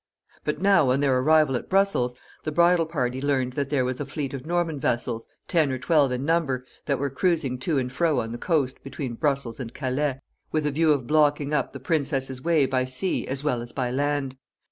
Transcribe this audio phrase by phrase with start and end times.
[0.43, 4.05] But now, on their arrival at Brussels, the bridal party learned that there was a
[4.07, 8.19] fleet of Norman vessels, ten or twelve in number, that were cruising to and fro
[8.19, 10.19] on the coast, between Brussels and Calais,
[10.51, 13.91] with a view of blocking up the princess's way by sea as well as by
[13.91, 14.35] land.